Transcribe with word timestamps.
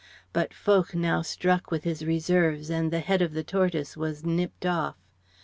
But 0.33 0.51
Foch 0.51 0.95
now 0.95 1.21
struck 1.21 1.69
with 1.69 1.83
his 1.83 2.03
reserves, 2.03 2.71
and 2.71 2.89
the 2.91 3.01
head 3.01 3.21
of 3.21 3.33
the 3.33 3.43
tortoise 3.43 3.95
was 3.95 4.25
nipped 4.25 4.65
off. 4.65 4.97